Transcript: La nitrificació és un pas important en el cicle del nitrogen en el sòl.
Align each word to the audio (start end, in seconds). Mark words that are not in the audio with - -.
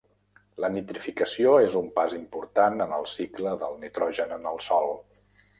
La 0.63 0.69
nitrificació 0.75 1.51
és 1.65 1.75
un 1.81 1.91
pas 1.99 2.17
important 2.21 2.81
en 2.87 2.97
el 3.01 3.07
cicle 3.15 3.55
del 3.65 3.81
nitrogen 3.85 4.35
en 4.41 4.49
el 4.55 4.63
sòl. 4.71 4.95